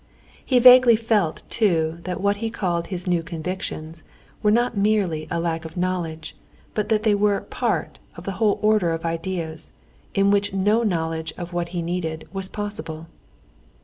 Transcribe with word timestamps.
He 0.43 0.57
vaguely 0.57 0.95
felt, 0.95 1.43
too, 1.47 1.99
that 2.05 2.19
what 2.19 2.37
he 2.37 2.49
called 2.49 2.87
his 2.87 3.05
new 3.05 3.21
convictions 3.21 4.01
were 4.41 4.49
not 4.49 4.75
merely 4.75 5.27
lack 5.27 5.63
of 5.63 5.77
knowledge, 5.77 6.35
but 6.73 6.89
that 6.89 7.03
they 7.03 7.13
were 7.13 7.41
part 7.41 7.99
of 8.15 8.27
a 8.27 8.31
whole 8.41 8.57
order 8.63 8.93
of 8.93 9.05
ideas, 9.05 9.73
in 10.15 10.31
which 10.31 10.55
no 10.55 10.81
knowledge 10.81 11.33
of 11.37 11.53
what 11.53 11.69
he 11.69 11.83
needed 11.83 12.27
was 12.33 12.49
possible. 12.49 13.09